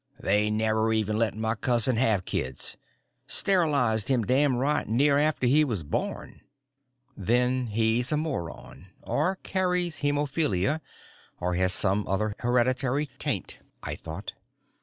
[0.19, 2.75] "They never even let my cousin have kids.
[3.27, 6.41] Sterilized him damn near right after he was born."
[7.15, 10.81] Then he's a moron, or carries hemophilia,
[11.39, 14.33] or has some other hereditary taint, I thought.